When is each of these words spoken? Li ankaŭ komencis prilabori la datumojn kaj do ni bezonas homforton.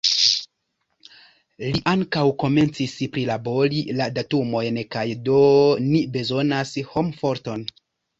Li 1.65 1.81
ankaŭ 1.91 2.23
komencis 2.43 2.95
prilabori 3.17 3.83
la 3.99 4.07
datumojn 4.15 4.79
kaj 4.95 5.05
do 5.29 5.37
ni 5.91 6.01
bezonas 6.17 6.73
homforton. 6.95 7.67